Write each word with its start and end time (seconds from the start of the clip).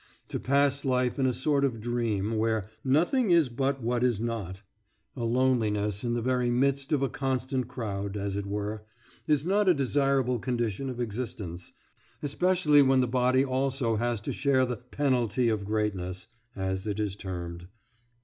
To 0.29 0.39
pass 0.39 0.83
life 0.83 1.19
in 1.19 1.27
a 1.27 1.31
sort 1.31 1.63
of 1.63 1.79
dream, 1.79 2.37
where 2.37 2.67
"nothing 2.83 3.29
is 3.29 3.49
but 3.49 3.83
what 3.83 4.03
is 4.03 4.19
not" 4.19 4.63
a 5.15 5.23
loneliness 5.23 6.03
in 6.03 6.15
the 6.15 6.23
very 6.23 6.49
midst 6.49 6.91
of 6.91 7.03
a 7.03 7.07
constant 7.07 7.67
crowd, 7.67 8.17
as 8.17 8.35
it 8.35 8.47
were 8.47 8.83
is 9.27 9.45
not 9.45 9.69
a 9.69 9.75
desirable 9.75 10.39
condition 10.39 10.89
of 10.89 10.99
existence, 10.99 11.71
especially 12.23 12.81
when 12.81 13.01
the 13.01 13.07
body 13.07 13.45
also 13.45 13.97
has 13.97 14.19
to 14.21 14.33
share 14.33 14.65
the 14.65 14.77
"penalty 14.77 15.49
of 15.49 15.65
greatness," 15.65 16.27
as 16.55 16.87
it 16.87 16.99
is 16.99 17.15
termed. 17.15 17.67